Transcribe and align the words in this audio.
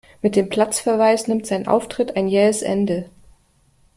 Mit 0.23 0.35
dem 0.35 0.49
Platzverweis 0.49 1.27
nimmt 1.27 1.45
sein 1.45 1.67
Auftritt 1.67 2.15
ein 2.17 2.27
jähes 2.27 2.63
Ende. 2.63 3.07